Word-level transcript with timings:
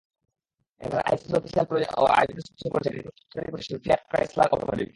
এবারের 0.81 1.05
ICC 1.09 1.33
official 1.37 1.65
আয়োজনের 2.17 2.43
sponsor 2.45 2.69
করছে 2.73 2.89
গাড়ি 2.89 3.01
প্রস্তুতকারী 3.05 3.49
প্রতিষ্ঠান 3.51 3.79
ফিয়াট 3.83 4.01
ক্রাইসলার 4.09 4.51
অটোমোটিভ। 4.55 4.87